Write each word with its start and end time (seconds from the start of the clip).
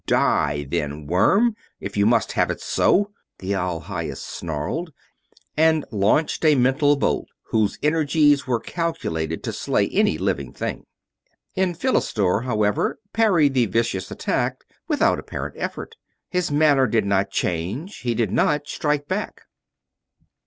"Die, 0.07 0.63
then, 0.67 1.05
worm, 1.05 1.55
if 1.79 1.95
you 1.95 2.07
must 2.07 2.31
have 2.31 2.49
it 2.49 2.59
so!" 2.59 3.11
the 3.37 3.53
All 3.53 3.81
Highest 3.81 4.25
snarled, 4.25 4.91
and 5.55 5.85
launched 5.91 6.43
a 6.43 6.55
mental 6.55 6.95
bolt 6.95 7.27
whose 7.49 7.77
energies 7.83 8.47
were 8.47 8.59
calculated 8.59 9.43
to 9.43 9.53
slay 9.53 9.87
any 9.89 10.17
living 10.17 10.53
thing. 10.53 10.87
Enphilistor, 11.55 12.39
however, 12.45 12.97
parried 13.13 13.53
the 13.53 13.67
vicious 13.67 14.09
attack 14.09 14.63
without 14.87 15.19
apparent 15.19 15.53
effort. 15.59 15.93
His 16.31 16.49
manner 16.49 16.87
did 16.87 17.05
not 17.05 17.29
change. 17.29 17.99
He 17.99 18.15
did 18.15 18.31
not 18.31 18.67
strike 18.67 19.07
back. 19.07 19.43